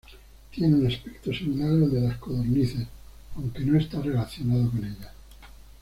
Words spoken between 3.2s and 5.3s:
aunque no están relacionados con ellas.